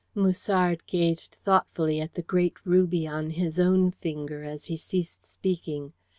Musard 0.15 0.83
gazed 0.87 1.37
thoughtfully 1.45 2.01
at 2.01 2.15
the 2.15 2.23
great 2.23 2.55
ruby 2.65 3.05
on 3.07 3.29
his 3.29 3.59
own 3.59 3.91
finger 3.91 4.43
as 4.43 4.65
he 4.65 4.75
ceased 4.75 5.31
speaking. 5.31 5.93